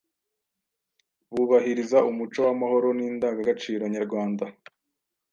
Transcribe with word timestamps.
bubahiriza 1.33 1.97
umuco 2.11 2.37
w’amahoro 2.47 2.87
n’indangagaciro 2.97 3.83
nyarwanda. 3.95 4.45